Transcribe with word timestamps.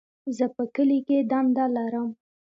زه 0.37 0.45
په 0.55 0.63
کلي 0.75 0.99
کي 1.07 1.17
دنده 1.31 1.65
لرم. 1.75 2.07